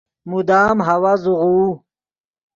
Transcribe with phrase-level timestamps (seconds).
[0.31, 1.67] مدام ہوا زوغوؤ